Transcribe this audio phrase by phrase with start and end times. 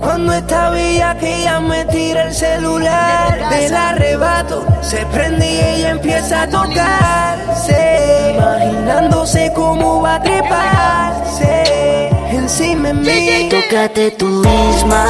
[0.00, 5.90] Cuando esta bella que ella me tira el celular del arrebato, se prende y ella
[5.90, 13.48] empieza a tocarse, imaginándose cómo va a treparse encima de mí.
[13.50, 15.04] Tócate tú misma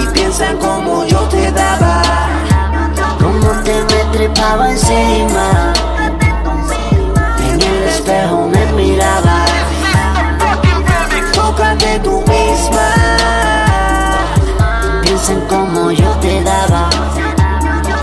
[0.00, 2.02] y piensa en cómo yo te daba,
[3.18, 5.63] cómo te me trepaba encima.
[15.74, 16.88] Cómo yo te daba.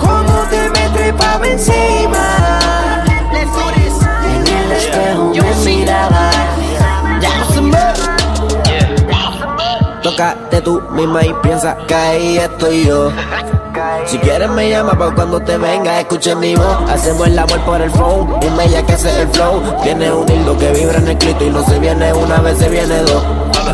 [0.02, 3.00] Cómo te me trepaba encima.
[4.26, 6.32] En el espejo me miraba.
[10.04, 13.10] Tócate tú misma y piensa que ahí estoy yo.
[14.06, 17.82] Si quieres me llama pa' cuando te venga, escuche mi voz Hacemos el amor por
[17.82, 21.18] el phone, dime ya que es el flow Tiene un hilo que vibra en el
[21.18, 23.24] clito y no se viene una vez, se viene dos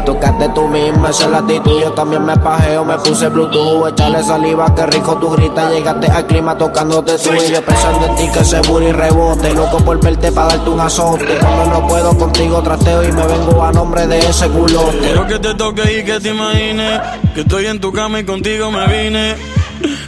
[0.05, 1.81] Tócate tú misma, esa es la actitud.
[1.81, 3.89] Yo también me pajeo, me puse bluetooth.
[3.89, 8.15] Echarle saliva, que rico tu grita Llegaste al clima tocándote tú Y yo pensando en
[8.15, 9.53] ti que seguro y rebote.
[9.53, 11.37] Loco por verte pa' darte un azote.
[11.39, 14.97] Cuando no puedo contigo trasteo y me vengo a nombre de ese culote.
[14.99, 17.01] Quiero que te toque y que te imagines
[17.33, 19.35] Que estoy en tu cama y contigo me vine.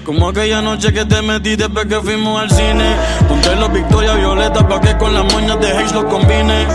[0.05, 2.95] Como aquella noche que te metí después que fuimos al cine.
[3.27, 6.67] Ponte los Victoria Violeta pa' que con las moñas de Haze los combine.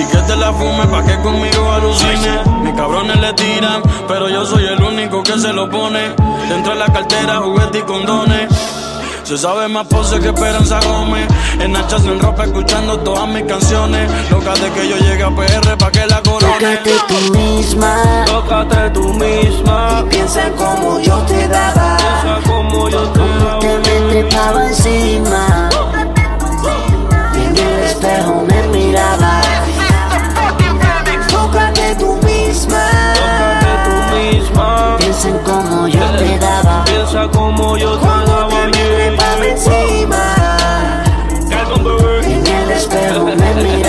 [0.00, 2.42] Y que te la fume pa' que conmigo alucine.
[2.62, 6.00] Mis cabrones le tiran, pero yo soy el único que se lo pone.
[6.48, 8.48] Dentro de la cartera, juguetes y condones.
[9.24, 11.28] Se sabe más pose que Esperanza Gómez.
[11.60, 14.10] En hachas en ropa escuchando todas mis canciones.
[14.30, 16.54] Loca de que yo llegue a PR pa' que la corone.
[16.54, 18.24] Tócate tú misma.
[18.24, 20.00] Tócate tú misma.
[20.00, 21.96] Y piensa en cómo yo te daba.
[21.98, 25.70] Piensa como yo te Cómo te me trepaba encima.
[37.32, 40.34] Como yo te Cómo daba te me trepaba encima.
[42.24, 43.79] En el espejo me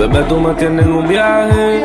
[0.00, 1.84] Bebé, tú me tienes en un viaje.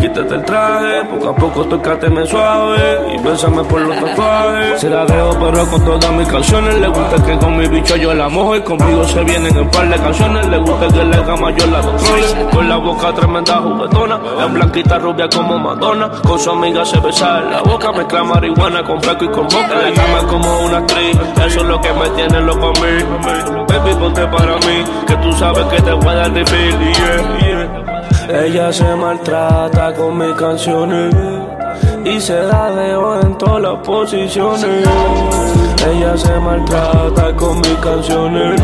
[0.00, 4.80] Quítate el traje, poco a poco tócateme suave y bésame por los tatuajes.
[4.80, 6.80] Se la dejo pero con todas mis canciones.
[6.80, 9.88] Le gusta que con mi bicho yo la mojo y conmigo se vienen en par
[9.88, 10.48] de canciones.
[10.48, 12.50] Le gusta que le gama yo la controle.
[12.52, 16.10] Con la boca tremenda juguetona, en blanquita rubia como Madonna.
[16.26, 19.68] Con su amiga se besa la boca, mezcla marihuana con peco y con boca.
[19.80, 21.16] La cama como una actriz,
[21.46, 23.64] eso es lo que me tiene loco a mí.
[23.68, 27.53] Baby, ponte para mí, que tú sabes que te voy a dar refill, yeah.
[28.28, 31.14] Ella se maltrata con mis canciones
[32.04, 34.88] y se da dedo en todas las posiciones.
[35.86, 38.60] Ella se maltrata con mis canciones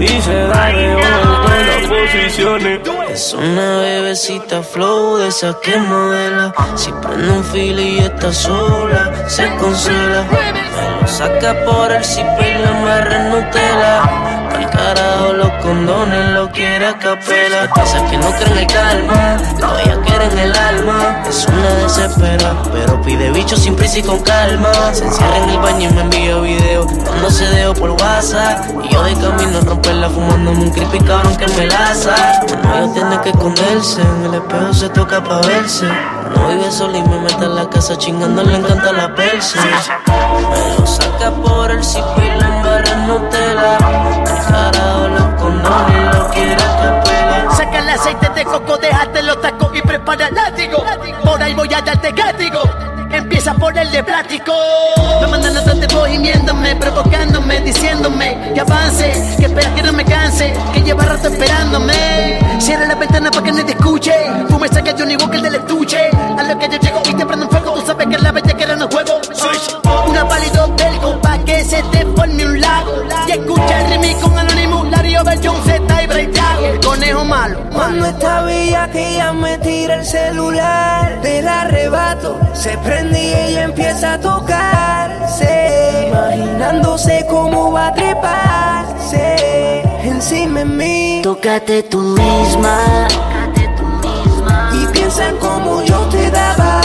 [0.00, 2.80] y se da dedo en todas las posiciones.
[3.08, 6.52] Es una bebecita flow de esa que modela.
[6.74, 10.26] Si prende un fil y está sola, se consuela.
[10.30, 14.41] Me lo saca por el zip y la amarra en Nutella.
[14.62, 17.68] Al carajo los condones lo quiere a capela.
[17.82, 21.24] Esas que no creen en calma, todavía quieren el alma.
[21.28, 24.72] Es una desespera, pero pide bicho sin prisa y con calma.
[24.92, 28.70] Se encierra en el baño y me envía video, dándose dedo por WhatsApp.
[28.84, 32.14] Y yo de camino a romperla fumándome un creepy cabrón que me laza.
[32.62, 35.88] No, tiene que esconderse, en el espejo se toca pa' verse.
[36.36, 39.58] No vive sola y me mete en la casa chingando, le encanta la persa.
[50.84, 51.18] Látigo.
[51.22, 52.60] Por ahí voy a darte cátigo.
[53.10, 54.52] Empieza por el de plástico.
[55.20, 60.04] Me mandan a donde voy gimiéndome, provocándome, diciéndome que avance, que espera que no me
[60.04, 62.38] canse, que lleva rato esperándome.
[62.58, 64.14] Cierra la ventana para que nadie escuche.
[64.48, 65.98] Fume saca Johnny Walker del estuche.
[66.38, 68.64] A lo que yo llego y te prendo fuego, tú sabes que la bella que
[68.64, 69.20] era no juego.
[70.08, 72.92] Una válido del pa' que se te forme un lago.
[73.28, 76.32] Y escucha el remix con Anonymous, Larry Overjohn, Z y Bray.
[76.64, 78.06] El conejo malo, Cuando malo.
[78.06, 84.14] esta bella que ella me tira el celular del arrebato, se prende y ella empieza
[84.14, 91.20] a tocarse, imaginándose cómo va a treparse encima de mí.
[91.22, 93.08] Tócate tú misma.
[94.72, 96.80] Y piensa en cómo yo te daba,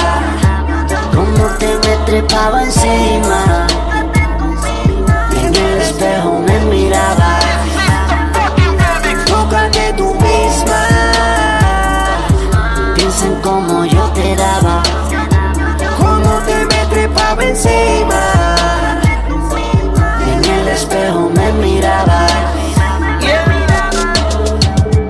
[1.14, 3.67] Cómo te me trepaba encima.
[17.48, 18.96] Encima.
[20.22, 22.28] En el espejo me miraba.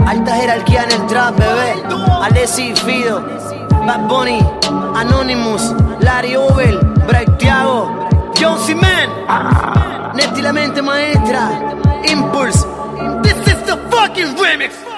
[0.06, 1.84] Alta jerarquía en el trap, bebé.
[2.22, 3.22] Alessi Fido,
[3.86, 4.40] Bad Bunny,
[4.96, 8.08] Anonymous, Larry Over, Break Thiago,
[8.40, 11.50] John Man, Netty la mente maestra,
[12.10, 12.66] Impulse.
[13.24, 14.97] This is the fucking remix.